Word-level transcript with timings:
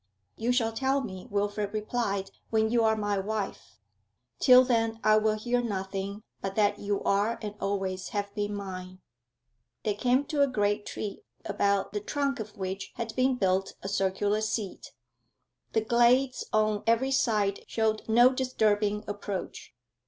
'You 0.35 0.51
shall 0.51 0.71
tell 0.73 1.01
me,' 1.01 1.27
Wilfrid 1.29 1.75
replied, 1.75 2.31
'when 2.49 2.71
you 2.71 2.83
are 2.83 2.95
my 2.95 3.19
wife. 3.19 3.77
Till 4.39 4.63
then 4.63 4.99
I 5.03 5.17
will 5.17 5.35
hear 5.35 5.61
nothing 5.61 6.23
but 6.41 6.55
that 6.55 6.79
you 6.79 7.03
are 7.03 7.37
and 7.43 7.53
always 7.61 8.07
have 8.09 8.33
been 8.33 8.55
mine.' 8.55 8.99
They 9.83 9.93
came 9.93 10.25
to 10.25 10.41
a 10.41 10.47
great 10.47 10.87
tree 10.87 11.21
about 11.45 11.93
the 11.93 11.99
trunk 12.01 12.39
of 12.39 12.57
which 12.57 12.93
had 12.95 13.15
been 13.15 13.35
built 13.35 13.75
a 13.83 13.87
circular 13.87 14.41
seat. 14.41 14.91
The 15.73 15.81
glades 15.81 16.45
on 16.51 16.81
every 16.87 17.11
side 17.11 17.63
showed 17.67 18.01
no 18.09 18.33
disturbing 18.33 19.03
approach. 19.07 19.75